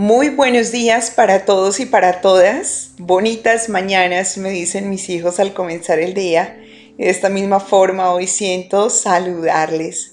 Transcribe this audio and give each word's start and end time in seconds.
Muy 0.00 0.30
buenos 0.30 0.72
días 0.72 1.10
para 1.10 1.44
todos 1.44 1.78
y 1.78 1.84
para 1.84 2.22
todas. 2.22 2.92
Bonitas 2.96 3.68
mañanas, 3.68 4.38
me 4.38 4.48
dicen 4.48 4.88
mis 4.88 5.10
hijos 5.10 5.38
al 5.38 5.52
comenzar 5.52 5.98
el 5.98 6.14
día. 6.14 6.58
De 6.96 7.10
esta 7.10 7.28
misma 7.28 7.60
forma 7.60 8.10
hoy 8.10 8.26
siento 8.26 8.88
saludarles. 8.88 10.12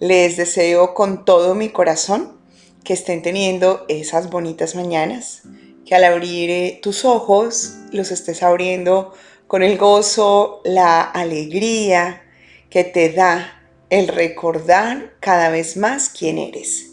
Les 0.00 0.38
deseo 0.38 0.94
con 0.94 1.26
todo 1.26 1.54
mi 1.54 1.68
corazón 1.68 2.38
que 2.84 2.94
estén 2.94 3.20
teniendo 3.20 3.84
esas 3.90 4.30
bonitas 4.30 4.74
mañanas, 4.74 5.42
que 5.84 5.94
al 5.94 6.04
abrir 6.04 6.48
eh, 6.48 6.80
tus 6.82 7.04
ojos 7.04 7.74
los 7.92 8.10
estés 8.10 8.42
abriendo 8.42 9.12
con 9.46 9.62
el 9.62 9.76
gozo, 9.76 10.62
la 10.64 11.02
alegría 11.02 12.22
que 12.70 12.82
te 12.82 13.12
da 13.12 13.62
el 13.90 14.08
recordar 14.08 15.12
cada 15.20 15.50
vez 15.50 15.76
más 15.76 16.08
quién 16.08 16.38
eres. 16.38 16.92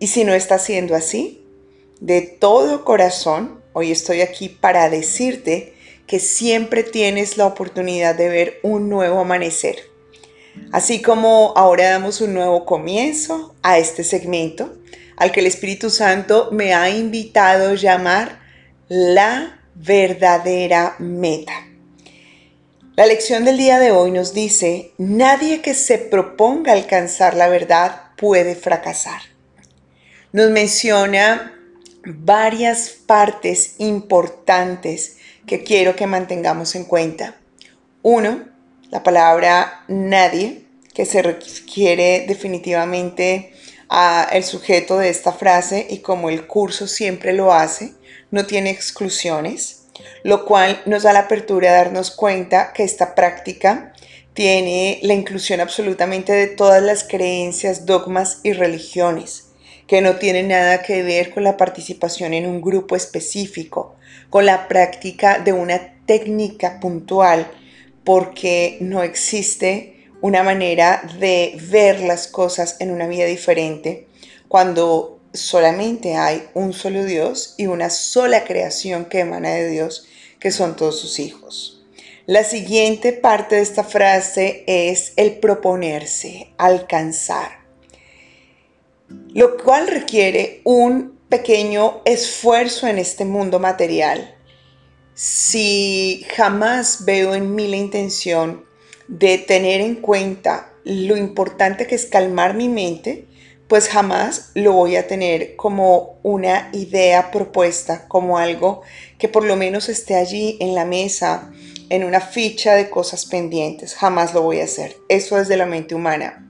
Y 0.00 0.08
si 0.08 0.24
no 0.24 0.34
está 0.34 0.58
siendo 0.58 0.94
así, 0.94 1.41
de 2.02 2.20
todo 2.20 2.84
corazón, 2.84 3.62
hoy 3.72 3.92
estoy 3.92 4.22
aquí 4.22 4.48
para 4.48 4.90
decirte 4.90 5.72
que 6.08 6.18
siempre 6.18 6.82
tienes 6.82 7.36
la 7.36 7.46
oportunidad 7.46 8.16
de 8.16 8.28
ver 8.28 8.58
un 8.64 8.88
nuevo 8.88 9.20
amanecer. 9.20 9.76
Así 10.72 11.00
como 11.00 11.52
ahora 11.54 11.90
damos 11.90 12.20
un 12.20 12.34
nuevo 12.34 12.66
comienzo 12.66 13.54
a 13.62 13.78
este 13.78 14.02
segmento, 14.02 14.74
al 15.16 15.30
que 15.30 15.38
el 15.38 15.46
Espíritu 15.46 15.90
Santo 15.90 16.48
me 16.50 16.74
ha 16.74 16.90
invitado 16.90 17.70
a 17.70 17.74
llamar 17.76 18.40
la 18.88 19.60
verdadera 19.76 20.96
meta. 20.98 21.68
La 22.96 23.06
lección 23.06 23.44
del 23.44 23.58
día 23.58 23.78
de 23.78 23.92
hoy 23.92 24.10
nos 24.10 24.34
dice, 24.34 24.90
nadie 24.98 25.62
que 25.62 25.74
se 25.74 25.98
proponga 25.98 26.72
alcanzar 26.72 27.36
la 27.36 27.48
verdad 27.48 28.06
puede 28.16 28.56
fracasar. 28.56 29.22
Nos 30.32 30.50
menciona 30.50 31.60
varias 32.04 32.90
partes 32.90 33.76
importantes 33.78 35.18
que 35.46 35.62
quiero 35.62 35.96
que 35.96 36.06
mantengamos 36.06 36.74
en 36.74 36.84
cuenta. 36.84 37.36
Uno, 38.02 38.44
la 38.90 39.02
palabra 39.02 39.84
nadie, 39.88 40.66
que 40.94 41.06
se 41.06 41.22
requiere 41.22 42.24
definitivamente 42.26 43.52
a 43.88 44.28
el 44.32 44.44
sujeto 44.44 44.98
de 44.98 45.08
esta 45.08 45.32
frase 45.32 45.86
y 45.88 45.98
como 45.98 46.28
el 46.28 46.46
curso 46.46 46.86
siempre 46.86 47.32
lo 47.32 47.52
hace, 47.52 47.94
no 48.30 48.46
tiene 48.46 48.70
exclusiones, 48.70 49.84
lo 50.24 50.44
cual 50.44 50.82
nos 50.86 51.04
da 51.04 51.12
la 51.12 51.20
apertura 51.20 51.70
a 51.70 51.74
darnos 51.74 52.10
cuenta 52.10 52.72
que 52.72 52.82
esta 52.82 53.14
práctica 53.14 53.92
tiene 54.34 54.98
la 55.02 55.14
inclusión 55.14 55.60
absolutamente 55.60 56.32
de 56.32 56.46
todas 56.46 56.82
las 56.82 57.04
creencias, 57.04 57.86
dogmas 57.86 58.40
y 58.42 58.52
religiones 58.52 59.51
que 59.92 60.00
no 60.00 60.16
tiene 60.16 60.42
nada 60.42 60.80
que 60.80 61.02
ver 61.02 61.28
con 61.34 61.44
la 61.44 61.58
participación 61.58 62.32
en 62.32 62.46
un 62.46 62.62
grupo 62.62 62.96
específico, 62.96 63.94
con 64.30 64.46
la 64.46 64.66
práctica 64.66 65.38
de 65.38 65.52
una 65.52 65.98
técnica 66.06 66.80
puntual, 66.80 67.46
porque 68.02 68.78
no 68.80 69.02
existe 69.02 70.08
una 70.22 70.42
manera 70.42 71.02
de 71.20 71.58
ver 71.68 72.00
las 72.00 72.26
cosas 72.26 72.78
en 72.80 72.90
una 72.90 73.06
vida 73.06 73.26
diferente 73.26 74.08
cuando 74.48 75.20
solamente 75.34 76.16
hay 76.16 76.42
un 76.54 76.72
solo 76.72 77.04
Dios 77.04 77.54
y 77.58 77.66
una 77.66 77.90
sola 77.90 78.44
creación 78.44 79.04
que 79.04 79.20
emana 79.20 79.50
de 79.50 79.68
Dios, 79.68 80.06
que 80.40 80.52
son 80.52 80.74
todos 80.74 81.00
sus 81.00 81.18
hijos. 81.18 81.84
La 82.24 82.44
siguiente 82.44 83.12
parte 83.12 83.56
de 83.56 83.60
esta 83.60 83.84
frase 83.84 84.64
es 84.66 85.12
el 85.16 85.32
proponerse, 85.38 86.54
alcanzar 86.56 87.61
lo 89.34 89.56
cual 89.56 89.88
requiere 89.88 90.60
un 90.64 91.18
pequeño 91.28 92.02
esfuerzo 92.04 92.86
en 92.86 92.98
este 92.98 93.24
mundo 93.24 93.58
material. 93.58 94.34
Si 95.14 96.26
jamás 96.36 97.04
veo 97.04 97.34
en 97.34 97.54
mí 97.54 97.68
la 97.68 97.76
intención 97.76 98.64
de 99.08 99.38
tener 99.38 99.80
en 99.80 99.96
cuenta 99.96 100.72
lo 100.84 101.16
importante 101.16 101.86
que 101.86 101.94
es 101.94 102.06
calmar 102.06 102.54
mi 102.54 102.68
mente, 102.68 103.26
pues 103.68 103.88
jamás 103.88 104.50
lo 104.54 104.72
voy 104.72 104.96
a 104.96 105.06
tener 105.06 105.56
como 105.56 106.18
una 106.22 106.68
idea 106.74 107.30
propuesta, 107.30 108.06
como 108.08 108.36
algo 108.36 108.82
que 109.18 109.28
por 109.28 109.44
lo 109.44 109.56
menos 109.56 109.88
esté 109.88 110.16
allí 110.16 110.58
en 110.60 110.74
la 110.74 110.84
mesa, 110.84 111.50
en 111.88 112.04
una 112.04 112.20
ficha 112.20 112.74
de 112.74 112.90
cosas 112.90 113.24
pendientes. 113.24 113.94
Jamás 113.94 114.34
lo 114.34 114.42
voy 114.42 114.60
a 114.60 114.64
hacer. 114.64 114.96
Eso 115.08 115.38
es 115.38 115.48
de 115.48 115.56
la 115.56 115.64
mente 115.64 115.94
humana. 115.94 116.46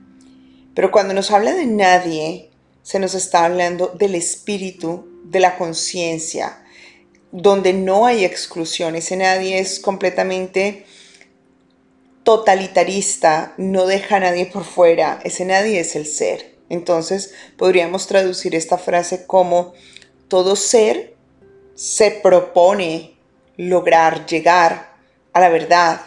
Pero 0.75 0.91
cuando 0.91 1.13
nos 1.13 1.31
habla 1.31 1.53
de 1.53 1.65
nadie, 1.65 2.49
se 2.83 2.99
nos 2.99 3.15
está 3.15 3.45
hablando 3.45 3.87
del 3.87 4.13
espíritu, 4.15 5.07
de 5.23 5.39
la 5.39 5.57
conciencia, 5.57 6.63
donde 7.31 7.73
no 7.73 8.05
hay 8.05 8.23
exclusión. 8.23 8.95
Ese 8.95 9.17
nadie 9.17 9.59
es 9.59 9.79
completamente 9.79 10.85
totalitarista, 12.23 13.53
no 13.57 13.85
deja 13.85 14.17
a 14.17 14.19
nadie 14.19 14.45
por 14.45 14.63
fuera, 14.63 15.19
ese 15.23 15.45
nadie 15.45 15.79
es 15.79 15.95
el 15.95 16.05
ser. 16.05 16.55
Entonces 16.69 17.33
podríamos 17.57 18.07
traducir 18.07 18.55
esta 18.55 18.77
frase 18.77 19.25
como 19.25 19.73
todo 20.27 20.55
ser 20.55 21.15
se 21.75 22.11
propone 22.11 23.17
lograr 23.57 24.25
llegar 24.25 24.93
a 25.33 25.39
la 25.39 25.49
verdad. 25.49 26.01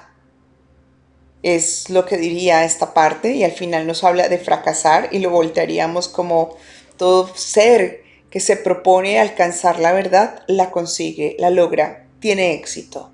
Es 1.47 1.91
lo 1.91 2.07
que 2.07 2.17
diría 2.17 2.65
esta 2.65 2.93
parte 2.93 3.31
y 3.31 3.45
al 3.45 3.53
final 3.53 3.87
nos 3.87 4.03
habla 4.03 4.29
de 4.29 4.37
fracasar 4.37 5.11
y 5.12 5.21
lo 5.21 5.31
voltearíamos 5.31 6.09
como 6.09 6.57
todo 6.97 7.31
ser 7.37 8.03
que 8.31 8.41
se 8.41 8.57
propone 8.57 9.21
alcanzar 9.21 9.79
la 9.79 9.93
verdad 9.93 10.43
la 10.49 10.73
consigue, 10.73 11.37
la 11.39 11.51
logra, 11.51 12.09
tiene 12.19 12.55
éxito. 12.55 13.12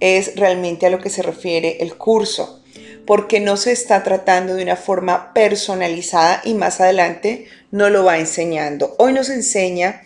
Es 0.00 0.36
realmente 0.36 0.86
a 0.86 0.90
lo 0.90 1.00
que 1.00 1.10
se 1.10 1.20
refiere 1.20 1.76
el 1.80 1.98
curso, 1.98 2.62
porque 3.04 3.40
no 3.40 3.58
se 3.58 3.72
está 3.72 4.02
tratando 4.02 4.54
de 4.54 4.62
una 4.62 4.76
forma 4.76 5.34
personalizada 5.34 6.40
y 6.44 6.54
más 6.54 6.80
adelante 6.80 7.44
no 7.72 7.90
lo 7.90 8.04
va 8.04 8.16
enseñando. 8.16 8.96
Hoy 8.98 9.12
nos 9.12 9.28
enseña 9.28 10.00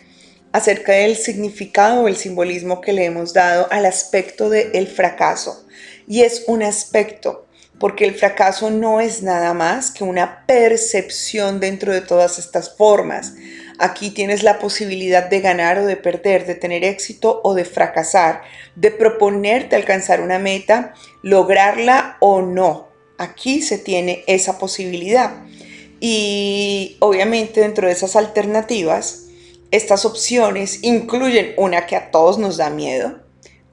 acerca 0.51 0.91
del 0.91 1.15
significado 1.15 2.01
o 2.01 2.09
el 2.09 2.17
simbolismo 2.17 2.81
que 2.81 2.91
le 2.91 3.05
hemos 3.05 3.31
dado 3.31 3.69
al 3.71 3.85
aspecto 3.85 4.49
del 4.49 4.87
fracaso. 4.87 5.65
Y 6.05 6.23
es 6.23 6.43
un 6.47 6.63
aspecto 6.63 7.45
porque 7.81 8.05
el 8.05 8.13
fracaso 8.13 8.69
no 8.69 9.01
es 9.01 9.23
nada 9.23 9.55
más 9.55 9.89
que 9.89 10.03
una 10.03 10.45
percepción 10.45 11.59
dentro 11.59 11.91
de 11.91 12.01
todas 12.01 12.37
estas 12.37 12.77
formas. 12.77 13.33
Aquí 13.79 14.11
tienes 14.11 14.43
la 14.43 14.59
posibilidad 14.59 15.27
de 15.27 15.41
ganar 15.41 15.79
o 15.79 15.87
de 15.87 15.97
perder, 15.97 16.45
de 16.45 16.53
tener 16.53 16.83
éxito 16.83 17.41
o 17.43 17.55
de 17.55 17.65
fracasar, 17.65 18.43
de 18.75 18.91
proponerte 18.91 19.75
alcanzar 19.75 20.21
una 20.21 20.37
meta, 20.37 20.93
lograrla 21.23 22.17
o 22.19 22.43
no. 22.43 22.89
Aquí 23.17 23.63
se 23.63 23.79
tiene 23.79 24.23
esa 24.27 24.59
posibilidad. 24.59 25.43
Y 25.99 26.97
obviamente 26.99 27.61
dentro 27.61 27.87
de 27.87 27.93
esas 27.93 28.15
alternativas, 28.15 29.23
estas 29.71 30.05
opciones 30.05 30.83
incluyen 30.83 31.55
una 31.57 31.87
que 31.87 31.95
a 31.95 32.11
todos 32.11 32.37
nos 32.37 32.57
da 32.57 32.69
miedo, 32.69 33.20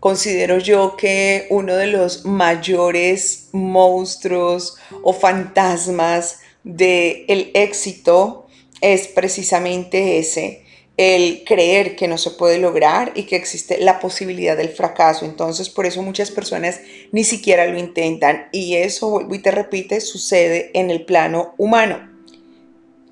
considero 0.00 0.58
yo 0.58 0.96
que 0.96 1.46
uno 1.50 1.74
de 1.76 1.88
los 1.88 2.24
mayores 2.24 3.48
monstruos 3.52 4.76
o 5.02 5.12
fantasmas 5.12 6.40
del 6.62 7.24
el 7.28 7.50
éxito 7.54 8.46
es 8.80 9.08
precisamente 9.08 10.18
ese, 10.18 10.64
el 10.96 11.44
creer 11.44 11.96
que 11.96 12.08
no 12.08 12.18
se 12.18 12.30
puede 12.30 12.58
lograr 12.58 13.12
y 13.14 13.24
que 13.24 13.36
existe 13.36 13.78
la 13.78 13.98
posibilidad 14.00 14.56
del 14.56 14.68
fracaso. 14.68 15.24
Entonces, 15.24 15.68
por 15.68 15.86
eso 15.86 16.02
muchas 16.02 16.30
personas 16.30 16.80
ni 17.12 17.24
siquiera 17.24 17.66
lo 17.66 17.78
intentan 17.78 18.48
y 18.52 18.76
eso, 18.76 19.10
vuelvo 19.10 19.34
y 19.34 19.40
te 19.40 19.50
repite, 19.50 20.00
sucede 20.00 20.70
en 20.74 20.90
el 20.90 21.04
plano 21.04 21.54
humano. 21.56 22.08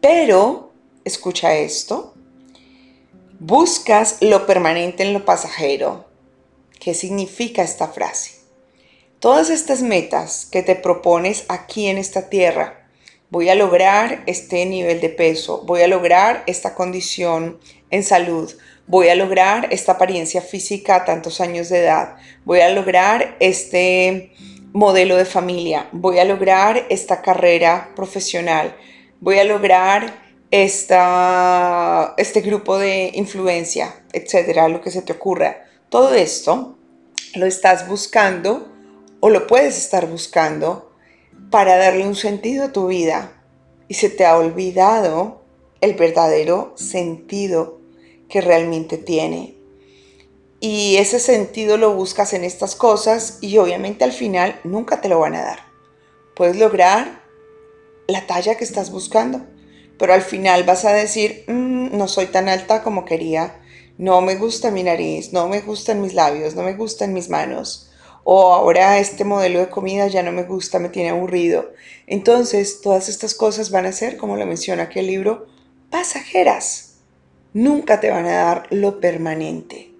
Pero, 0.00 0.72
escucha 1.04 1.56
esto, 1.56 2.14
buscas 3.40 4.18
lo 4.20 4.46
permanente 4.46 5.02
en 5.02 5.12
lo 5.12 5.24
pasajero 5.24 6.05
¿Qué 6.78 6.94
significa 6.94 7.62
esta 7.62 7.88
frase? 7.88 8.32
Todas 9.18 9.50
estas 9.50 9.82
metas 9.82 10.46
que 10.50 10.62
te 10.62 10.76
propones 10.76 11.44
aquí 11.48 11.86
en 11.86 11.98
esta 11.98 12.28
tierra, 12.28 12.86
voy 13.30 13.48
a 13.48 13.54
lograr 13.54 14.22
este 14.26 14.64
nivel 14.66 15.00
de 15.00 15.08
peso, 15.08 15.62
voy 15.66 15.82
a 15.82 15.88
lograr 15.88 16.44
esta 16.46 16.74
condición 16.74 17.58
en 17.90 18.04
salud, 18.04 18.52
voy 18.86 19.08
a 19.08 19.14
lograr 19.14 19.68
esta 19.72 19.92
apariencia 19.92 20.42
física 20.42 20.96
a 20.96 21.04
tantos 21.04 21.40
años 21.40 21.68
de 21.70 21.80
edad, 21.80 22.16
voy 22.44 22.60
a 22.60 22.68
lograr 22.68 23.36
este 23.40 24.32
modelo 24.72 25.16
de 25.16 25.24
familia, 25.24 25.88
voy 25.92 26.18
a 26.18 26.24
lograr 26.24 26.84
esta 26.90 27.22
carrera 27.22 27.92
profesional, 27.96 28.76
voy 29.20 29.38
a 29.38 29.44
lograr 29.44 30.26
esta, 30.50 32.14
este 32.18 32.42
grupo 32.42 32.78
de 32.78 33.10
influencia, 33.14 33.94
etcétera, 34.12 34.68
lo 34.68 34.80
que 34.80 34.90
se 34.90 35.02
te 35.02 35.12
ocurra. 35.12 35.64
Todo 35.88 36.14
esto 36.14 36.76
lo 37.36 37.46
estás 37.46 37.86
buscando 37.86 38.66
o 39.20 39.30
lo 39.30 39.46
puedes 39.46 39.78
estar 39.78 40.08
buscando 40.08 40.90
para 41.50 41.76
darle 41.76 42.04
un 42.04 42.16
sentido 42.16 42.64
a 42.64 42.72
tu 42.72 42.88
vida 42.88 43.32
y 43.86 43.94
se 43.94 44.10
te 44.10 44.26
ha 44.26 44.36
olvidado 44.36 45.42
el 45.80 45.94
verdadero 45.94 46.72
sentido 46.76 47.80
que 48.28 48.40
realmente 48.40 48.98
tiene. 48.98 49.56
Y 50.58 50.96
ese 50.96 51.20
sentido 51.20 51.76
lo 51.76 51.94
buscas 51.94 52.32
en 52.32 52.42
estas 52.42 52.74
cosas 52.74 53.38
y 53.40 53.56
obviamente 53.58 54.02
al 54.02 54.12
final 54.12 54.58
nunca 54.64 55.00
te 55.00 55.08
lo 55.08 55.20
van 55.20 55.36
a 55.36 55.42
dar. 55.42 55.60
Puedes 56.34 56.56
lograr 56.56 57.22
la 58.08 58.26
talla 58.26 58.56
que 58.56 58.64
estás 58.64 58.90
buscando, 58.90 59.46
pero 59.98 60.14
al 60.14 60.22
final 60.22 60.64
vas 60.64 60.84
a 60.84 60.92
decir, 60.92 61.44
mm, 61.46 61.96
no 61.96 62.08
soy 62.08 62.26
tan 62.26 62.48
alta 62.48 62.82
como 62.82 63.04
quería, 63.04 63.60
no 63.98 64.20
me 64.20 64.36
gusta 64.36 64.70
mi 64.70 64.82
nariz, 64.82 65.32
no 65.32 65.48
me 65.48 65.60
gustan 65.60 66.00
mis 66.00 66.14
labios, 66.14 66.54
no 66.54 66.62
me 66.62 66.74
gustan 66.74 67.12
mis 67.12 67.28
manos, 67.28 67.90
o 68.24 68.52
ahora 68.52 68.98
este 68.98 69.24
modelo 69.24 69.60
de 69.60 69.68
comida 69.68 70.08
ya 70.08 70.22
no 70.22 70.32
me 70.32 70.42
gusta, 70.42 70.78
me 70.78 70.88
tiene 70.88 71.10
aburrido. 71.10 71.70
Entonces, 72.08 72.80
todas 72.80 73.08
estas 73.08 73.34
cosas 73.34 73.70
van 73.70 73.86
a 73.86 73.92
ser, 73.92 74.16
como 74.16 74.36
lo 74.36 74.44
menciona 74.46 74.84
aquí 74.84 74.98
el 74.98 75.06
libro, 75.06 75.46
pasajeras. 75.90 76.96
Nunca 77.52 78.00
te 78.00 78.10
van 78.10 78.26
a 78.26 78.32
dar 78.32 78.66
lo 78.70 79.00
permanente. 79.00 79.92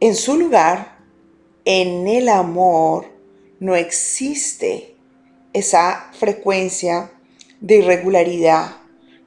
En 0.00 0.14
su 0.14 0.36
lugar, 0.36 0.98
en 1.64 2.06
el 2.06 2.28
amor, 2.28 3.06
no 3.60 3.76
existe 3.76 4.94
esa 5.52 6.10
frecuencia 6.12 7.10
de 7.60 7.76
irregularidad, 7.76 8.76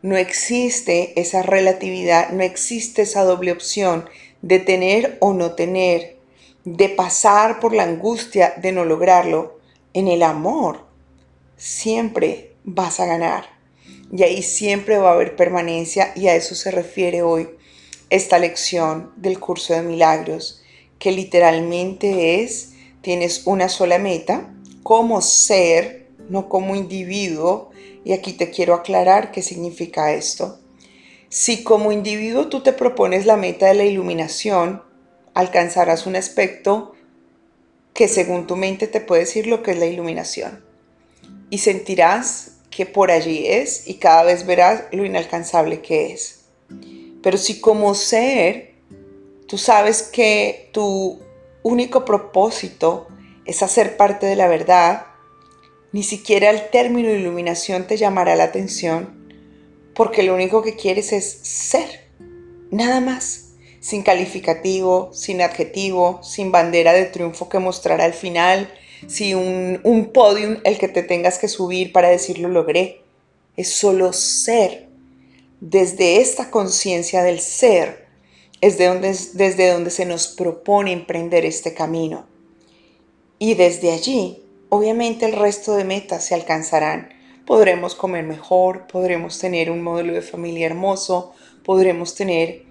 no 0.04 0.18
existe 0.18 1.20
esa 1.20 1.42
relatividad, 1.42 2.30
no 2.30 2.44
existe 2.44 3.02
esa 3.04 3.24
doble 3.24 3.54
opción 3.54 4.08
de 4.42 4.60
tener 4.60 5.18
o 5.22 5.34
no 5.34 5.54
tener, 5.54 6.18
de 6.66 6.90
pasar 6.90 7.62
por 7.62 7.74
la 7.74 7.84
angustia 7.84 8.54
de 8.58 8.74
no 8.74 8.84
lograrlo. 8.84 9.60
En 9.94 10.10
el 10.10 10.22
amor 10.22 10.86
siempre 11.56 12.52
vas 12.66 13.00
a 13.00 13.06
ganar 13.06 13.46
y 14.12 14.24
ahí 14.24 14.44
siempre 14.44 14.98
va 14.98 15.12
a 15.12 15.14
haber 15.14 15.38
permanencia 15.38 16.12
y 16.16 16.28
a 16.28 16.36
eso 16.36 16.54
se 16.54 16.70
refiere 16.70 17.22
hoy 17.22 17.50
esta 18.10 18.38
lección 18.40 19.12
del 19.16 19.40
curso 19.40 19.74
de 19.74 19.82
milagros, 19.84 20.62
que 21.00 21.12
literalmente 21.12 22.44
es, 22.44 22.74
tienes 23.02 23.48
una 23.48 23.70
sola 23.70 24.00
meta, 24.00 24.54
como 24.84 25.22
ser, 25.22 26.03
no 26.34 26.50
como 26.50 26.76
individuo, 26.76 27.70
y 28.04 28.14
aquí 28.14 28.34
te 28.34 28.50
quiero 28.50 28.74
aclarar 28.74 29.32
qué 29.32 29.44
significa 29.44 30.14
esto. 30.14 30.60
Si 31.30 31.64
como 31.64 31.92
individuo 31.92 32.48
tú 32.48 32.62
te 32.62 32.74
propones 32.74 33.28
la 33.28 33.38
meta 33.38 33.68
de 33.68 33.76
la 33.76 33.84
iluminación, 33.84 34.82
alcanzarás 35.36 36.08
un 36.08 36.16
aspecto 36.16 36.96
que 37.94 38.08
según 38.08 38.48
tu 38.48 38.56
mente 38.56 38.88
te 38.88 39.00
puede 39.00 39.22
decir 39.22 39.46
lo 39.46 39.62
que 39.62 39.72
es 39.72 39.78
la 39.78 39.86
iluminación. 39.86 40.66
Y 41.52 41.60
sentirás 41.60 42.54
que 42.72 42.88
por 42.88 43.12
allí 43.12 43.46
es 43.46 43.88
y 43.88 44.00
cada 44.00 44.24
vez 44.24 44.48
verás 44.48 44.86
lo 44.92 45.06
inalcanzable 45.06 45.82
que 45.82 46.14
es. 46.14 46.46
Pero 47.22 47.38
si 47.38 47.62
como 47.62 47.94
ser 47.94 48.74
tú 49.48 49.60
sabes 49.60 50.02
que 50.02 50.72
tu 50.74 51.20
único 51.62 52.06
propósito 52.06 53.08
es 53.46 53.62
hacer 53.62 53.98
parte 53.98 54.26
de 54.26 54.36
la 54.36 54.48
verdad, 54.48 55.13
ni 55.94 56.02
siquiera 56.02 56.50
el 56.50 56.70
término 56.72 57.12
iluminación 57.12 57.88
te 57.88 57.98
llamará 57.98 58.36
la 58.36 58.46
atención, 58.46 59.24
porque 59.94 60.24
lo 60.24 60.34
único 60.34 60.64
que 60.64 60.76
quieres 60.76 61.14
es 61.14 61.40
ser, 61.44 62.10
nada 62.72 63.00
más, 63.00 63.52
sin 63.80 64.02
calificativo, 64.02 65.12
sin 65.14 65.42
adjetivo, 65.42 66.20
sin 66.24 66.52
bandera 66.52 66.94
de 66.94 67.06
triunfo 67.06 67.48
que 67.48 67.60
mostrar 67.60 68.02
al 68.02 68.14
final, 68.14 68.74
sin 69.08 69.38
un, 69.38 69.82
un 69.84 70.12
podium 70.12 70.58
el 70.64 70.80
que 70.80 70.88
te 70.88 71.04
tengas 71.04 71.38
que 71.38 71.48
subir 71.48 71.92
para 71.92 72.10
decir 72.10 72.40
lo 72.40 72.50
logré. 72.50 73.02
Es 73.56 73.70
solo 73.70 74.14
ser. 74.14 74.88
Desde 75.60 76.22
esta 76.22 76.50
conciencia 76.50 77.22
del 77.22 77.40
ser 77.40 78.08
es 78.62 78.78
de 78.78 78.88
donde, 78.88 79.16
desde 79.34 79.72
donde 79.72 79.92
se 79.92 80.06
nos 80.06 80.28
propone 80.28 80.92
emprender 80.92 81.46
este 81.46 81.74
camino. 81.74 82.26
Y 83.38 83.54
desde 83.54 83.92
allí 83.92 84.43
Obviamente 84.76 85.28
el 85.28 85.34
resto 85.34 85.76
de 85.76 85.84
metas 85.84 86.26
se 86.26 86.34
alcanzarán. 86.34 87.10
Podremos 87.46 87.94
comer 87.94 88.24
mejor, 88.24 88.88
podremos 88.88 89.38
tener 89.38 89.70
un 89.70 89.84
modelo 89.84 90.14
de 90.14 90.24
familia 90.24 90.66
hermoso, 90.66 91.32
podremos 91.64 92.16
tener 92.16 92.64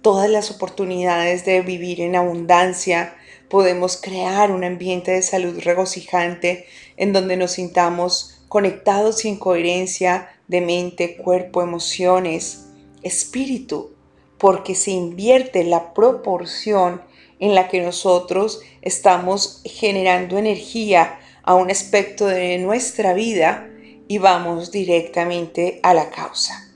todas 0.00 0.30
las 0.30 0.50
oportunidades 0.50 1.44
de 1.44 1.60
vivir 1.60 2.00
en 2.00 2.16
abundancia, 2.16 3.14
podemos 3.50 3.98
crear 3.98 4.52
un 4.52 4.64
ambiente 4.64 5.10
de 5.10 5.20
salud 5.20 5.60
regocijante 5.62 6.64
en 6.96 7.12
donde 7.12 7.36
nos 7.36 7.50
sintamos 7.50 8.40
conectados 8.48 9.22
en 9.26 9.36
coherencia 9.36 10.30
de 10.48 10.62
mente, 10.62 11.18
cuerpo, 11.18 11.60
emociones, 11.60 12.68
espíritu, 13.02 13.90
porque 14.38 14.74
se 14.74 14.92
invierte 14.92 15.62
la 15.64 15.92
proporción 15.92 17.02
en 17.38 17.54
la 17.54 17.68
que 17.68 17.82
nosotros 17.82 18.62
estamos 18.80 19.60
generando 19.66 20.38
energía 20.38 21.19
a 21.42 21.54
un 21.54 21.70
aspecto 21.70 22.26
de 22.26 22.58
nuestra 22.58 23.12
vida 23.14 23.68
y 24.08 24.18
vamos 24.18 24.72
directamente 24.72 25.80
a 25.82 25.94
la 25.94 26.10
causa. 26.10 26.68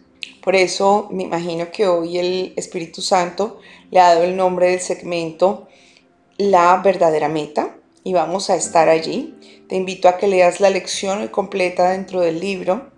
Por 0.43 0.57
eso 0.57 1.09
me 1.11 1.25
imagino 1.25 1.71
que 1.73 1.89
hoy 1.89 2.19
el 2.19 2.53
Espíritu 2.57 3.01
Santo 3.01 3.61
le 3.91 4.01
ha 4.01 4.11
dado 4.11 4.25
el 4.25 4.37
nombre 4.37 4.71
del 4.71 4.81
segmento 4.81 5.69
La 6.37 6.77
verdadera 6.85 7.29
meta 7.29 7.77
y 8.03 8.13
vamos 8.13 8.51
a 8.51 8.57
estar 8.57 8.89
allí. 8.89 9.35
Te 9.69 9.77
invito 9.77 10.09
a 10.09 10.19
que 10.19 10.29
leas 10.29 10.61
la 10.61 10.71
lección 10.71 11.27
completa 11.29 11.91
dentro 11.91 12.21
del 12.21 12.41
libro 12.41 12.91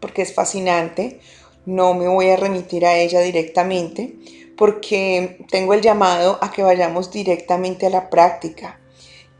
porque 0.00 0.22
es 0.22 0.34
fascinante. 0.34 1.20
No 1.64 1.94
me 1.94 2.08
voy 2.08 2.30
a 2.30 2.36
remitir 2.36 2.84
a 2.84 2.96
ella 2.96 3.20
directamente 3.20 4.16
porque 4.56 5.38
tengo 5.50 5.72
el 5.72 5.80
llamado 5.80 6.38
a 6.42 6.50
que 6.50 6.62
vayamos 6.62 7.10
directamente 7.10 7.86
a 7.86 7.90
la 7.90 8.10
práctica, 8.10 8.78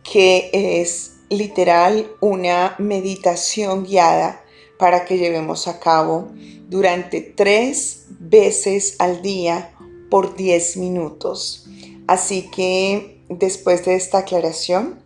que 0.02 0.50
es 0.52 1.17
literal 1.31 2.12
una 2.21 2.75
meditación 2.79 3.85
guiada 3.85 4.44
para 4.79 5.05
que 5.05 5.17
llevemos 5.17 5.69
a 5.69 5.79
cabo 5.79 6.29
durante 6.69 7.21
tres 7.21 8.06
veces 8.19 8.97
al 8.99 9.23
día 9.23 9.75
por 10.11 10.35
10 10.35 10.77
minutos. 10.77 11.67
Así 12.06 12.50
que 12.50 13.23
después 13.29 13.85
de 13.85 13.94
esta 13.94 14.19
aclaración, 14.19 15.00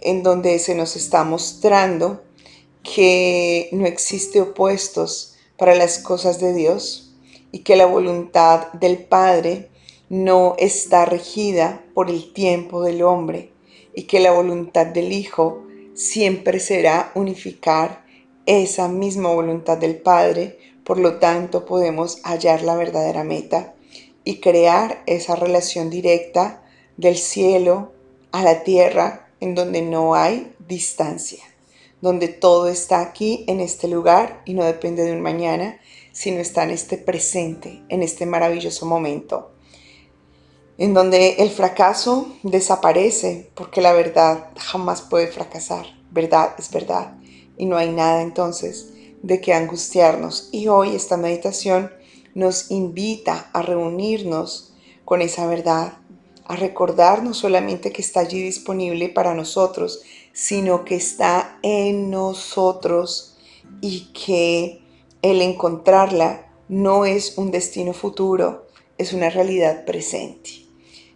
en 0.00 0.22
donde 0.22 0.58
se 0.58 0.74
nos 0.74 0.96
está 0.96 1.24
mostrando 1.24 2.22
que 2.82 3.68
no 3.72 3.86
existe 3.86 4.40
opuestos 4.40 5.34
para 5.56 5.74
las 5.74 5.98
cosas 5.98 6.40
de 6.40 6.54
Dios 6.54 7.14
y 7.52 7.60
que 7.60 7.76
la 7.76 7.86
voluntad 7.86 8.72
del 8.72 8.98
Padre 8.98 9.68
no 10.08 10.54
está 10.58 11.04
regida 11.04 11.84
por 11.94 12.08
el 12.08 12.32
tiempo 12.32 12.82
del 12.82 13.02
hombre, 13.02 13.52
y 13.98 14.04
que 14.04 14.20
la 14.20 14.30
voluntad 14.30 14.86
del 14.86 15.10
Hijo 15.10 15.66
siempre 15.92 16.60
será 16.60 17.10
unificar 17.16 18.04
esa 18.46 18.86
misma 18.86 19.34
voluntad 19.34 19.76
del 19.76 19.96
Padre, 19.96 20.56
por 20.84 20.98
lo 20.98 21.18
tanto 21.18 21.66
podemos 21.66 22.20
hallar 22.22 22.62
la 22.62 22.76
verdadera 22.76 23.24
meta 23.24 23.74
y 24.22 24.36
crear 24.36 25.02
esa 25.06 25.34
relación 25.34 25.90
directa 25.90 26.62
del 26.96 27.16
cielo 27.16 27.90
a 28.30 28.44
la 28.44 28.62
tierra 28.62 29.30
en 29.40 29.56
donde 29.56 29.82
no 29.82 30.14
hay 30.14 30.54
distancia, 30.68 31.42
donde 32.00 32.28
todo 32.28 32.68
está 32.68 33.00
aquí 33.00 33.44
en 33.48 33.58
este 33.58 33.88
lugar 33.88 34.42
y 34.44 34.54
no 34.54 34.62
depende 34.62 35.02
de 35.02 35.10
un 35.10 35.22
mañana, 35.22 35.80
sino 36.12 36.38
está 36.38 36.62
en 36.62 36.70
este 36.70 36.98
presente, 36.98 37.82
en 37.88 38.04
este 38.04 38.26
maravilloso 38.26 38.86
momento 38.86 39.50
en 40.78 40.94
donde 40.94 41.34
el 41.40 41.50
fracaso 41.50 42.28
desaparece 42.44 43.50
porque 43.54 43.80
la 43.82 43.92
verdad 43.92 44.50
jamás 44.56 45.02
puede 45.02 45.26
fracasar. 45.26 45.86
Verdad 46.10 46.54
es 46.56 46.70
verdad 46.70 47.18
y 47.56 47.66
no 47.66 47.76
hay 47.76 47.90
nada 47.90 48.22
entonces 48.22 48.92
de 49.22 49.40
qué 49.40 49.52
angustiarnos. 49.52 50.48
Y 50.52 50.68
hoy 50.68 50.94
esta 50.94 51.16
meditación 51.16 51.92
nos 52.34 52.70
invita 52.70 53.50
a 53.52 53.62
reunirnos 53.62 54.72
con 55.04 55.20
esa 55.20 55.46
verdad, 55.48 55.94
a 56.44 56.54
recordar 56.54 57.24
no 57.24 57.34
solamente 57.34 57.90
que 57.90 58.00
está 58.00 58.20
allí 58.20 58.40
disponible 58.40 59.08
para 59.08 59.34
nosotros, 59.34 60.02
sino 60.32 60.84
que 60.84 60.94
está 60.94 61.58
en 61.62 62.10
nosotros 62.10 63.36
y 63.80 64.12
que 64.12 64.80
el 65.22 65.42
encontrarla 65.42 66.52
no 66.68 67.04
es 67.04 67.36
un 67.36 67.50
destino 67.50 67.92
futuro, 67.92 68.66
es 68.98 69.12
una 69.12 69.30
realidad 69.30 69.84
presente. 69.84 70.67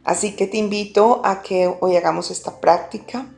Así 0.05 0.35
que 0.35 0.47
te 0.47 0.57
invito 0.57 1.21
a 1.25 1.43
que 1.43 1.73
hoy 1.81 1.97
hagamos 1.97 2.31
esta 2.31 2.61
práctica 2.61 3.33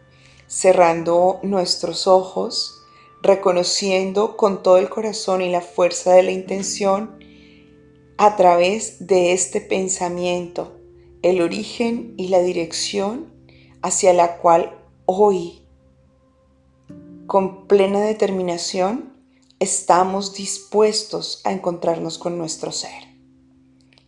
cerrando 0.46 1.40
nuestros 1.42 2.06
ojos, 2.06 2.82
reconociendo 3.22 4.36
con 4.36 4.62
todo 4.62 4.78
el 4.78 4.88
corazón 4.88 5.42
y 5.42 5.50
la 5.50 5.60
fuerza 5.60 6.12
de 6.12 6.22
la 6.22 6.30
intención 6.30 7.18
a 8.16 8.36
través 8.36 9.06
de 9.06 9.32
este 9.32 9.60
pensamiento 9.60 10.72
el 11.24 11.40
origen 11.40 12.12
y 12.18 12.28
la 12.28 12.40
dirección 12.40 13.32
hacia 13.80 14.12
la 14.12 14.36
cual 14.36 14.78
hoy, 15.06 15.62
con 17.26 17.66
plena 17.66 18.00
determinación, 18.00 19.14
estamos 19.58 20.34
dispuestos 20.34 21.40
a 21.44 21.52
encontrarnos 21.52 22.18
con 22.18 22.36
nuestro 22.36 22.72
ser. 22.72 23.04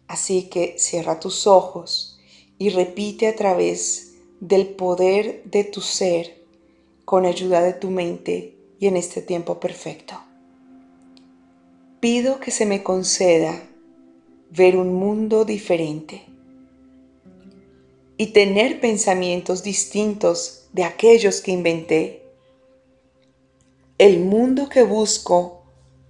Así 0.07 0.51
que 0.51 0.77
cierra 0.79 1.19
tus 1.19 1.47
ojos 1.47 2.16
y 2.59 2.71
repite 2.71 3.27
a 3.27 3.37
través 3.37 4.15
del 4.41 4.69
poder 4.69 5.43
de 5.45 5.65
tu 5.65 5.81
ser 5.81 6.37
con 7.05 7.25
ayuda 7.25 7.63
de 7.63 7.73
tu 7.73 7.91
mente 7.91 8.55
y 8.79 8.87
en 8.87 8.97
este 8.97 9.23
tiempo 9.23 9.61
perfecto. 9.61 10.15
Pido 12.01 12.41
que 12.41 12.51
se 12.51 12.67
me 12.67 12.83
conceda 12.83 13.69
ver 14.51 14.77
un 14.77 14.95
mundo 14.95 15.45
diferente 15.45 16.25
y 18.17 18.29
tener 18.29 18.81
pensamientos 18.81 19.63
distintos 19.63 20.69
de 20.73 20.85
aquellos 20.85 21.41
que 21.41 21.53
inventé. 21.53 22.23
El 23.99 24.21
mundo 24.21 24.69
que 24.69 24.83
busco 24.83 25.63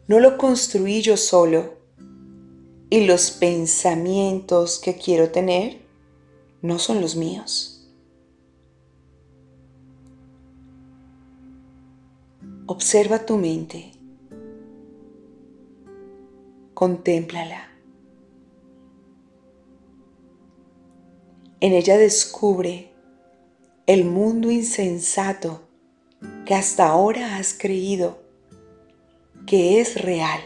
no 0.07 0.21
lo 0.21 0.39
construí 0.39 1.03
yo 1.03 1.17
solo 1.17 1.75
y 2.91 3.01
los 3.07 3.31
pensamientos 3.33 4.79
que 4.79 4.95
quiero 4.97 5.31
tener 5.31 5.86
no 6.63 6.79
son 6.79 7.01
los 7.01 7.17
míos. 7.17 7.89
Observa 12.67 13.25
tu 13.25 13.37
mente, 13.37 13.93
contémplala. 16.75 17.69
En 21.61 21.73
ella 21.73 21.97
descubre 21.97 22.93
el 23.87 24.05
mundo 24.05 24.51
insensato 24.51 25.63
que 26.45 26.55
hasta 26.55 26.89
ahora 26.89 27.37
has 27.37 27.55
creído 27.55 28.19
que 29.47 29.81
es 29.81 30.03
real. 30.03 30.41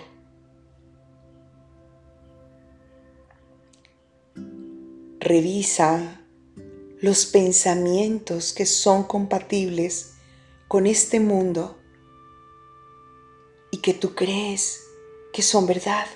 Revisa 5.22 6.22
los 7.02 7.26
pensamientos 7.26 8.54
que 8.54 8.64
son 8.64 9.04
compatibles 9.04 10.14
con 10.66 10.86
este 10.86 11.20
mundo 11.20 11.78
y 13.70 13.82
que 13.82 13.92
tú 13.92 14.14
crees 14.14 14.80
que 15.34 15.42
son 15.42 15.66
verdad. 15.66 16.06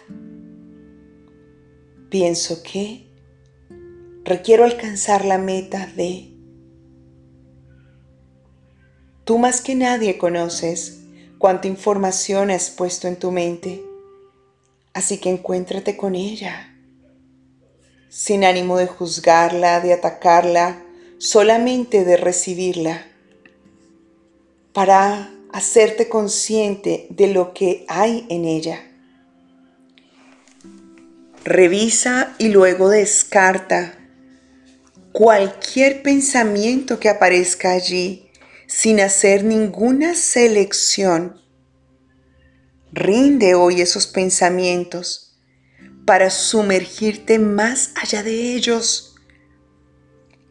Pienso 2.08 2.62
que 2.62 3.06
requiero 4.24 4.64
alcanzar 4.64 5.26
la 5.26 5.36
meta 5.36 5.86
de... 5.86 6.34
Tú 9.24 9.36
más 9.36 9.60
que 9.60 9.74
nadie 9.74 10.16
conoces 10.16 11.02
cuánta 11.36 11.68
información 11.68 12.50
has 12.50 12.70
puesto 12.70 13.06
en 13.06 13.18
tu 13.18 13.32
mente, 13.32 13.84
así 14.94 15.18
que 15.18 15.28
encuéntrate 15.28 15.94
con 15.98 16.14
ella, 16.14 16.73
sin 18.14 18.44
ánimo 18.44 18.78
de 18.78 18.86
juzgarla, 18.86 19.80
de 19.80 19.92
atacarla, 19.92 20.80
solamente 21.18 22.04
de 22.04 22.16
recibirla, 22.16 23.08
para 24.72 25.34
hacerte 25.52 26.08
consciente 26.08 27.08
de 27.10 27.26
lo 27.26 27.52
que 27.52 27.84
hay 27.88 28.24
en 28.30 28.44
ella. 28.44 28.88
Revisa 31.42 32.36
y 32.38 32.50
luego 32.50 32.88
descarta 32.88 33.98
cualquier 35.10 36.04
pensamiento 36.04 37.00
que 37.00 37.08
aparezca 37.08 37.72
allí 37.72 38.30
sin 38.68 39.00
hacer 39.00 39.42
ninguna 39.42 40.14
selección. 40.14 41.42
Rinde 42.92 43.56
hoy 43.56 43.80
esos 43.80 44.06
pensamientos 44.06 45.23
para 46.04 46.30
sumergirte 46.30 47.38
más 47.38 47.92
allá 48.00 48.22
de 48.22 48.54
ellos, 48.54 49.14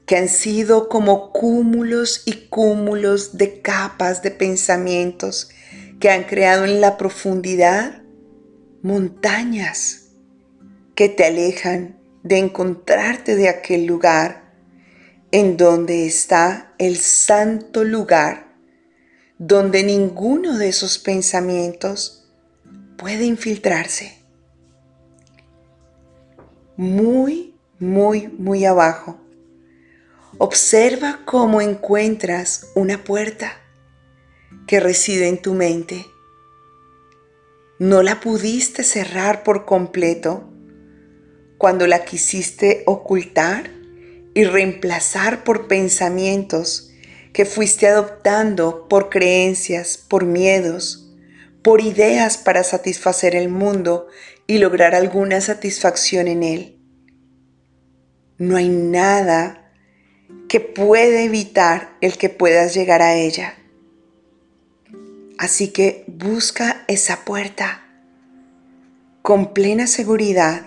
que 0.05 0.17
han 0.17 0.27
sido 0.27 0.89
como 0.89 1.31
cúmulos 1.31 2.24
y 2.25 2.48
cúmulos 2.48 3.38
de 3.38 3.62
capas 3.62 4.22
de 4.22 4.31
pensamientos 4.31 5.50
que 6.00 6.10
han 6.10 6.24
creado 6.24 6.65
en 6.65 6.81
la 6.81 6.98
profundidad 6.98 8.01
montañas 8.81 10.10
que 10.95 11.07
te 11.07 11.25
alejan 11.25 11.98
de 12.24 12.38
encontrarte 12.38 13.36
de 13.36 13.48
aquel 13.50 13.86
lugar 13.86 14.53
en 15.31 15.57
donde 15.57 16.05
está 16.05 16.74
el 16.77 16.98
santo 16.98 17.83
lugar, 17.83 18.55
donde 19.38 19.83
ninguno 19.83 20.57
de 20.57 20.69
esos 20.69 21.00
pensamientos 21.00 22.29
puede 22.98 23.25
infiltrarse. 23.25 24.23
Muy, 26.75 27.53
muy, 27.77 28.30
muy 28.30 28.65
abajo. 28.65 29.20
Observa 30.39 31.20
cómo 31.24 31.62
encuentras 31.62 32.72
una 32.74 33.03
puerta 33.03 33.62
que 34.65 34.80
reside 34.80 35.27
en 35.27 35.39
tu 35.39 35.53
mente. 35.53 36.08
No 37.77 38.01
la 38.01 38.20
pudiste 38.20 38.84
cerrar 38.84 39.44
por 39.44 39.65
completo 39.65 40.50
cuando 41.60 41.86
la 41.86 42.06
quisiste 42.06 42.82
ocultar 42.88 43.70
y 44.34 44.46
reemplazar 44.46 45.44
por 45.44 45.68
pensamientos 45.68 46.92
que 47.34 47.46
fuiste 47.46 47.88
adoptando 47.88 48.88
por 48.88 49.10
creencias, 49.10 49.98
por 49.98 50.25
miedos, 50.25 51.03
por 51.62 51.82
ideas 51.82 52.38
para 52.38 52.63
satisfacer 52.63 53.36
el 53.36 53.50
mundo 53.50 54.08
y 54.48 54.58
lograr 54.58 54.96
alguna 54.96 55.42
satisfacción 55.42 56.28
en 56.28 56.44
él. 56.44 56.80
No 58.38 58.58
hay 58.58 58.70
nada 58.70 59.72
que 60.50 60.60
pueda 60.60 61.22
evitar 61.22 61.98
el 62.02 62.18
que 62.18 62.30
puedas 62.30 62.74
llegar 62.74 63.02
a 63.02 63.16
ella. 63.16 63.56
Así 65.38 65.70
que 65.70 66.04
busca 66.08 66.84
esa 66.88 67.26
puerta 67.26 67.84
con 69.22 69.54
plena 69.54 69.88
seguridad, 69.88 70.66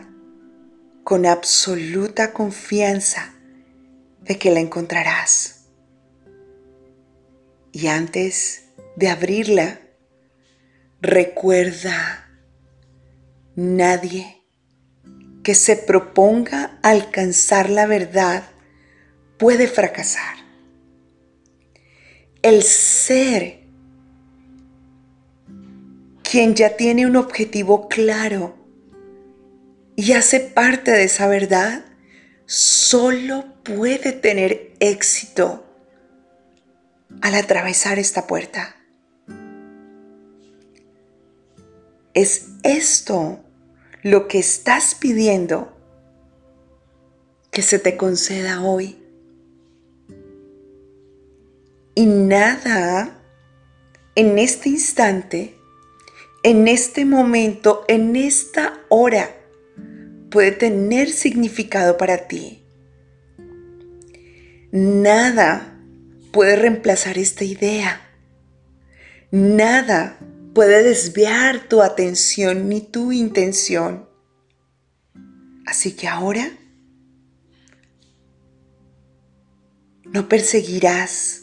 con 1.04 1.26
absoluta 1.26 2.32
confianza 2.32 3.34
de 4.22 4.38
que 4.38 4.50
la 4.50 4.60
encontrarás. 4.60 5.66
Y 7.72 7.88
antes 7.88 8.64
de 8.96 9.08
abrirla, 9.08 9.80
recuerda, 11.00 12.25
nadie 13.56 14.42
que 15.42 15.54
se 15.54 15.76
proponga 15.76 16.78
alcanzar 16.82 17.70
la 17.70 17.86
verdad 17.86 18.44
puede 19.38 19.66
fracasar. 19.66 20.36
El 22.42 22.62
ser 22.62 23.60
quien 26.22 26.54
ya 26.54 26.76
tiene 26.76 27.06
un 27.06 27.16
objetivo 27.16 27.88
claro 27.88 28.56
y 29.96 30.12
hace 30.12 30.40
parte 30.40 30.90
de 30.90 31.04
esa 31.04 31.26
verdad, 31.26 31.84
solo 32.44 33.46
puede 33.62 34.12
tener 34.12 34.74
éxito 34.78 35.64
al 37.22 37.34
atravesar 37.34 37.98
esta 37.98 38.26
puerta. 38.26 38.76
Es 42.12 42.48
esto 42.62 43.45
lo 44.06 44.28
que 44.28 44.38
estás 44.38 44.94
pidiendo 44.94 45.76
que 47.50 47.60
se 47.60 47.80
te 47.80 47.96
conceda 47.96 48.62
hoy. 48.62 49.02
Y 51.96 52.06
nada 52.06 53.20
en 54.14 54.38
este 54.38 54.68
instante, 54.68 55.56
en 56.44 56.68
este 56.68 57.04
momento, 57.04 57.84
en 57.88 58.14
esta 58.14 58.80
hora, 58.90 59.28
puede 60.30 60.52
tener 60.52 61.10
significado 61.10 61.96
para 61.96 62.28
ti. 62.28 62.62
Nada 64.70 65.80
puede 66.30 66.54
reemplazar 66.54 67.18
esta 67.18 67.42
idea. 67.42 68.08
Nada 69.32 70.16
puede 70.56 70.82
desviar 70.82 71.68
tu 71.68 71.82
atención 71.82 72.70
ni 72.70 72.80
tu 72.80 73.12
intención. 73.12 74.08
Así 75.66 75.92
que 75.92 76.08
ahora 76.08 76.50
no 80.06 80.30
perseguirás 80.30 81.42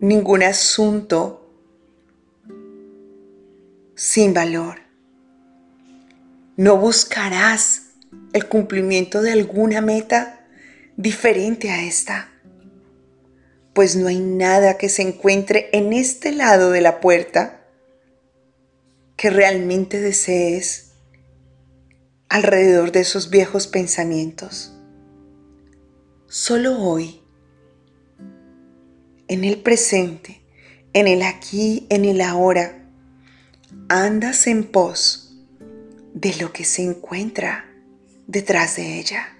ningún 0.00 0.42
asunto 0.42 1.50
sin 3.94 4.34
valor. 4.34 4.80
No 6.58 6.76
buscarás 6.76 7.84
el 8.34 8.48
cumplimiento 8.48 9.22
de 9.22 9.32
alguna 9.32 9.80
meta 9.80 10.46
diferente 10.98 11.70
a 11.70 11.82
esta. 11.84 12.28
Pues 13.72 13.96
no 13.96 14.08
hay 14.08 14.20
nada 14.20 14.76
que 14.76 14.90
se 14.90 15.00
encuentre 15.00 15.70
en 15.72 15.94
este 15.94 16.32
lado 16.32 16.70
de 16.70 16.82
la 16.82 17.00
puerta 17.00 17.62
que 19.16 19.30
realmente 19.30 20.00
desees 20.00 20.92
alrededor 22.28 22.92
de 22.92 23.00
esos 23.00 23.30
viejos 23.30 23.66
pensamientos. 23.66 24.72
Solo 26.28 26.78
hoy, 26.78 27.22
en 29.28 29.44
el 29.44 29.62
presente, 29.62 30.42
en 30.92 31.08
el 31.08 31.22
aquí, 31.22 31.86
en 31.88 32.04
el 32.04 32.20
ahora, 32.20 32.90
andas 33.88 34.46
en 34.46 34.64
pos 34.64 35.34
de 36.14 36.34
lo 36.36 36.52
que 36.52 36.64
se 36.64 36.82
encuentra 36.82 37.66
detrás 38.26 38.76
de 38.76 38.98
ella. 38.98 39.36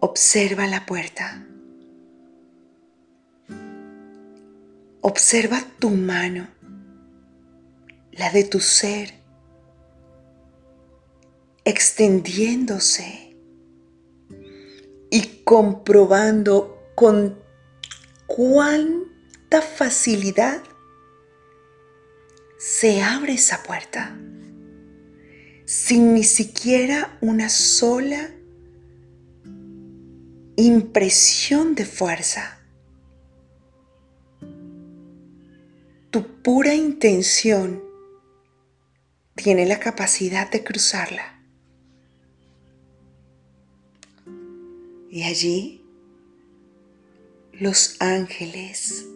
Observa 0.00 0.66
la 0.66 0.86
puerta. 0.86 1.46
Observa 5.06 5.62
tu 5.78 5.90
mano, 5.90 6.48
la 8.12 8.30
de 8.32 8.42
tu 8.42 8.58
ser, 8.58 9.12
extendiéndose 11.62 13.36
y 15.10 15.42
comprobando 15.44 16.90
con 16.94 17.38
cuánta 18.26 19.60
facilidad 19.60 20.62
se 22.56 23.02
abre 23.02 23.34
esa 23.34 23.62
puerta 23.62 24.16
sin 25.66 26.14
ni 26.14 26.24
siquiera 26.24 27.18
una 27.20 27.50
sola 27.50 28.30
impresión 30.56 31.74
de 31.74 31.84
fuerza. 31.84 32.53
Tu 36.14 36.22
pura 36.22 36.72
intención 36.72 37.82
tiene 39.34 39.66
la 39.66 39.80
capacidad 39.80 40.48
de 40.48 40.62
cruzarla. 40.62 41.42
Y 45.10 45.24
allí 45.24 45.84
los 47.52 47.96
ángeles 48.00 49.06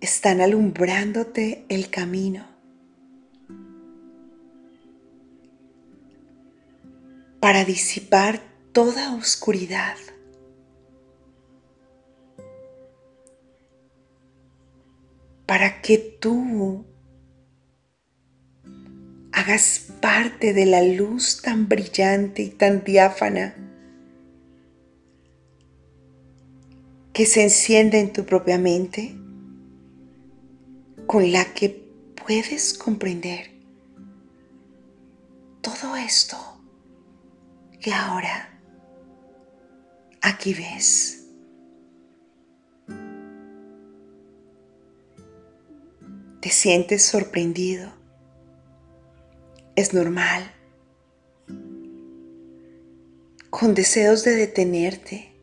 están 0.00 0.40
alumbrándote 0.40 1.64
el 1.68 1.90
camino. 1.90 2.46
para 7.40 7.64
disipar 7.64 8.40
toda 8.72 9.16
oscuridad. 9.16 9.96
Para 15.50 15.82
que 15.82 15.98
tú 15.98 16.86
hagas 19.32 19.84
parte 20.00 20.52
de 20.52 20.64
la 20.64 20.80
luz 20.80 21.42
tan 21.42 21.68
brillante 21.68 22.42
y 22.42 22.50
tan 22.50 22.84
diáfana 22.84 23.56
que 27.12 27.26
se 27.26 27.42
enciende 27.42 27.98
en 27.98 28.12
tu 28.12 28.24
propia 28.24 28.58
mente, 28.58 29.16
con 31.08 31.32
la 31.32 31.44
que 31.46 31.84
puedes 32.24 32.72
comprender 32.72 33.50
todo 35.62 35.96
esto 35.96 36.36
que 37.80 37.92
ahora 37.92 38.56
aquí 40.22 40.54
ves. 40.54 41.19
Te 46.40 46.48
sientes 46.48 47.02
sorprendido. 47.02 47.92
Es 49.76 49.92
normal. 49.92 50.50
Con 53.50 53.74
deseos 53.74 54.24
de 54.24 54.36
detenerte. 54.36 55.34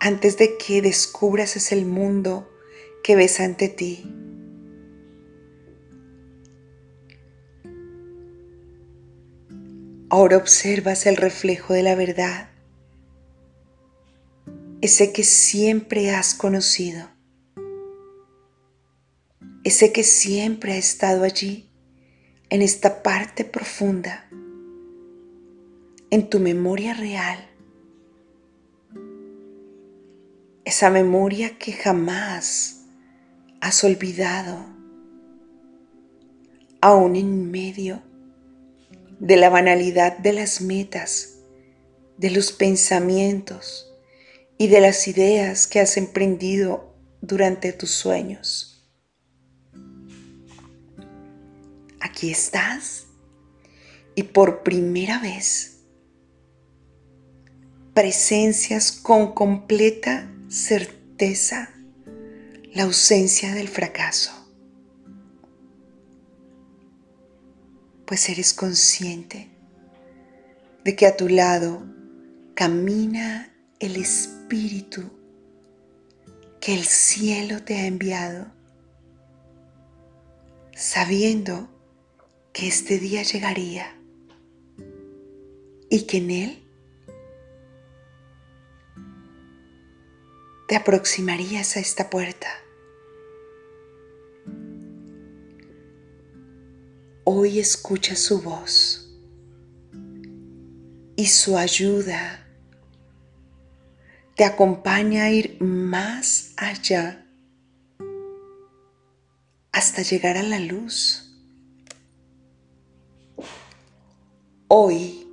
Antes 0.00 0.36
de 0.36 0.58
que 0.58 0.82
descubras 0.82 1.54
ese 1.54 1.76
mundo 1.84 2.50
que 3.04 3.14
ves 3.14 3.38
ante 3.38 3.68
ti. 3.68 4.12
Ahora 10.08 10.38
observas 10.38 11.06
el 11.06 11.16
reflejo 11.16 11.72
de 11.72 11.84
la 11.84 11.94
verdad, 11.94 12.50
ese 14.86 15.12
que 15.12 15.24
siempre 15.24 16.12
has 16.12 16.32
conocido, 16.32 17.08
ese 19.64 19.92
que 19.92 20.04
siempre 20.04 20.74
ha 20.74 20.76
estado 20.76 21.24
allí, 21.24 21.68
en 22.50 22.62
esta 22.62 23.02
parte 23.02 23.44
profunda, 23.44 24.30
en 26.10 26.30
tu 26.30 26.38
memoria 26.38 26.94
real, 26.94 27.50
esa 30.64 30.88
memoria 30.88 31.58
que 31.58 31.72
jamás 31.72 32.84
has 33.60 33.82
olvidado, 33.82 34.66
aún 36.80 37.16
en 37.16 37.50
medio 37.50 38.04
de 39.18 39.36
la 39.36 39.50
banalidad 39.50 40.16
de 40.18 40.32
las 40.32 40.60
metas, 40.60 41.40
de 42.18 42.30
los 42.30 42.52
pensamientos 42.52 43.85
y 44.58 44.68
de 44.68 44.80
las 44.80 45.06
ideas 45.08 45.66
que 45.66 45.80
has 45.80 45.96
emprendido 45.96 46.94
durante 47.20 47.72
tus 47.72 47.90
sueños. 47.90 48.88
Aquí 52.00 52.30
estás 52.30 53.06
y 54.14 54.22
por 54.22 54.62
primera 54.62 55.20
vez 55.20 55.80
presencias 57.94 58.92
con 58.92 59.32
completa 59.32 60.30
certeza 60.48 61.70
la 62.72 62.84
ausencia 62.84 63.54
del 63.54 63.68
fracaso. 63.68 64.46
pues 68.06 68.28
eres 68.28 68.54
consciente 68.54 69.50
de 70.84 70.96
que 70.96 71.06
a 71.06 71.16
tu 71.16 71.28
lado 71.28 71.84
camina 72.54 73.52
el 73.78 73.96
Espíritu 73.96 75.02
que 76.60 76.74
el 76.74 76.84
cielo 76.84 77.62
te 77.62 77.74
ha 77.76 77.86
enviado, 77.86 78.46
sabiendo 80.74 81.68
que 82.52 82.68
este 82.68 82.98
día 82.98 83.22
llegaría 83.22 83.94
y 85.90 86.06
que 86.06 86.16
en 86.16 86.30
él 86.30 86.62
te 90.68 90.76
aproximarías 90.76 91.76
a 91.76 91.80
esta 91.80 92.08
puerta. 92.08 92.48
Hoy 97.24 97.58
escucha 97.58 98.16
su 98.16 98.40
voz 98.40 99.14
y 101.16 101.26
su 101.26 101.58
ayuda 101.58 102.45
te 104.36 104.44
acompaña 104.44 105.24
a 105.24 105.30
ir 105.30 105.56
más 105.60 106.52
allá 106.58 107.26
hasta 109.72 110.02
llegar 110.02 110.36
a 110.36 110.42
la 110.42 110.60
luz. 110.60 111.34
Hoy 114.68 115.26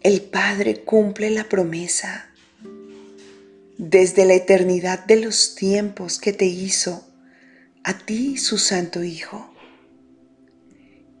el 0.00 0.22
Padre 0.22 0.82
cumple 0.82 1.30
la 1.30 1.48
promesa 1.48 2.26
desde 3.78 4.24
la 4.24 4.34
eternidad 4.34 5.04
de 5.04 5.20
los 5.20 5.54
tiempos 5.54 6.18
que 6.18 6.32
te 6.32 6.46
hizo 6.46 7.06
a 7.84 7.96
ti 7.96 8.38
su 8.38 8.58
Santo 8.58 9.04
Hijo. 9.04 9.54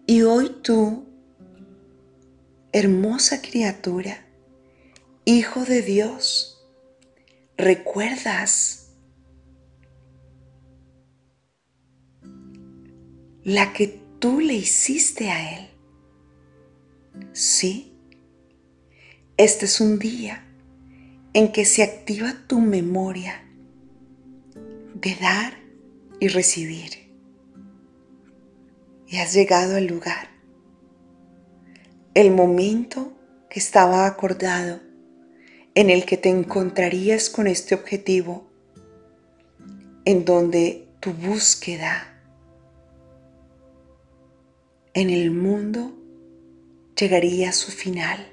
Y 0.06 0.22
hoy 0.22 0.56
tú, 0.62 1.06
hermosa 2.72 3.40
criatura, 3.40 4.26
hijo 5.24 5.64
de 5.64 5.82
Dios, 5.82 6.64
recuerdas 7.56 8.90
la 13.44 13.72
que 13.72 14.00
tú 14.18 14.40
le 14.40 14.54
hiciste 14.54 15.30
a 15.30 15.58
Él. 15.58 15.68
Sí, 17.32 17.92
este 19.36 19.66
es 19.66 19.80
un 19.80 19.98
día 19.98 20.44
en 21.34 21.52
que 21.52 21.64
se 21.64 21.82
activa 21.82 22.34
tu 22.46 22.60
memoria 22.60 23.44
de 24.94 25.14
dar 25.16 25.54
y 26.20 26.28
recibir 26.28 27.10
y 29.08 29.16
has 29.16 29.34
llegado 29.34 29.76
al 29.76 29.86
lugar. 29.86 30.28
El 32.14 32.30
momento 32.30 33.12
que 33.50 33.58
estaba 33.58 34.06
acordado 34.06 34.91
en 35.74 35.90
el 35.90 36.04
que 36.04 36.16
te 36.16 36.28
encontrarías 36.28 37.30
con 37.30 37.46
este 37.46 37.74
objetivo 37.74 38.46
en 40.04 40.24
donde 40.24 40.88
tu 41.00 41.12
búsqueda 41.12 42.08
en 44.94 45.10
el 45.10 45.30
mundo 45.30 45.92
llegaría 46.98 47.48
a 47.48 47.52
su 47.52 47.72
final, 47.72 48.32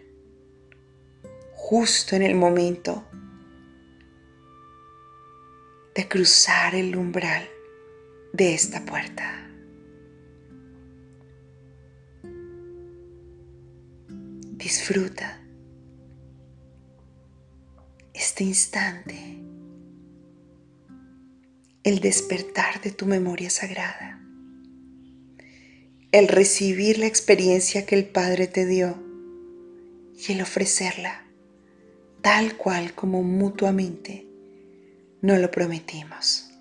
justo 1.54 2.16
en 2.16 2.24
el 2.24 2.36
momento 2.36 3.06
de 5.96 6.08
cruzar 6.08 6.76
el 6.76 6.96
umbral 6.96 7.48
de 8.34 8.54
esta 8.54 8.84
puerta. 8.86 9.50
Disfruta 14.58 15.39
este 18.20 18.44
instante, 18.44 19.16
el 21.84 22.02
despertar 22.02 22.82
de 22.82 22.92
tu 22.92 23.06
memoria 23.06 23.50
sagrada, 23.50 24.22
el 26.12 26.28
recibir 26.28 26.98
la 27.00 27.06
experiencia 27.06 27.86
que 27.86 27.96
el 27.96 28.06
Padre 28.06 28.48
te 28.48 28.66
dio 28.66 29.02
y 30.18 30.34
el 30.34 30.42
ofrecerla 30.42 31.24
tal 32.22 32.58
cual 32.58 32.94
como 32.94 33.24
mutuamente 33.24 34.28
no 35.22 35.38
lo 35.38 35.50
prometimos. 35.50 36.52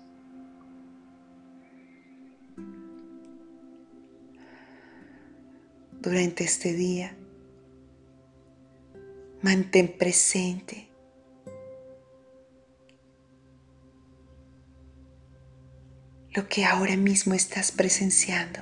Durante 6.01 6.45
este 6.45 6.73
día, 6.73 7.17
mantén 9.41 9.89
presente 9.97 10.88
lo 16.33 16.47
que 16.47 16.65
ahora 16.65 16.95
mismo 16.95 17.33
estás 17.33 17.71
presenciando. 17.71 18.59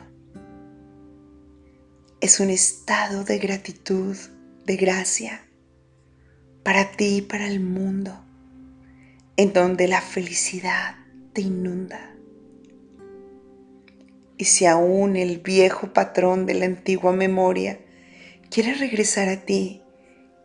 Es 2.22 2.40
un 2.40 2.50
estado 2.50 3.24
de 3.24 3.38
gratitud, 3.40 4.16
de 4.66 4.76
gracia, 4.78 5.42
para 6.64 6.92
ti 6.92 7.18
y 7.18 7.22
para 7.22 7.48
el 7.48 7.60
mundo, 7.60 8.24
en 9.36 9.54
donde 9.54 9.88
la 9.88 10.02
felicidad 10.02 10.96
te 11.34 11.42
inunda. 11.42 12.16
Y 14.38 14.46
si 14.46 14.66
aún 14.66 15.16
el 15.16 15.40
viejo 15.40 15.94
patrón 15.94 16.46
de 16.46 16.54
la 16.54 16.66
antigua 16.66 17.12
memoria 17.12 17.80
quiere 18.50 18.76
regresar 18.76 19.28
a 19.30 19.42
ti 19.46 19.82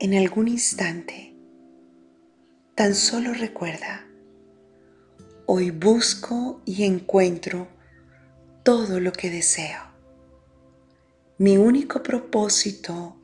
en 0.01 0.15
algún 0.15 0.49
instante, 0.49 1.35
tan 2.75 2.95
solo 2.95 3.33
recuerda 3.33 4.07
Hoy 5.47 5.71
busco 5.73 6.61
y 6.65 6.85
encuentro 6.85 7.67
todo 8.63 9.01
lo 9.01 9.13
que 9.13 9.29
deseo. 9.29 9.83
Mi 11.39 11.57
único 11.57 12.01
propósito 12.03 13.17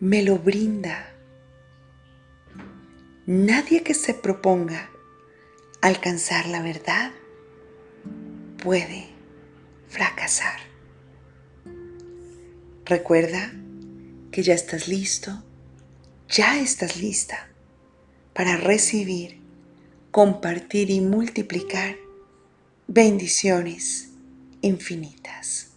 me 0.00 0.22
lo 0.22 0.38
brinda. 0.38 1.12
Nadie 3.26 3.82
que 3.82 3.92
se 3.92 4.14
proponga 4.14 4.90
alcanzar 5.82 6.46
la 6.46 6.62
verdad 6.62 7.12
puede 8.62 9.08
fracasar. 9.88 10.58
Recuerda 12.86 13.52
que 14.30 14.42
ya 14.42 14.54
estás 14.54 14.88
listo, 14.88 15.44
ya 16.28 16.58
estás 16.58 16.96
lista 16.96 17.50
para 18.32 18.56
recibir 18.56 19.47
compartir 20.18 20.90
y 20.90 21.00
multiplicar 21.00 21.94
bendiciones 22.88 24.10
infinitas. 24.62 25.67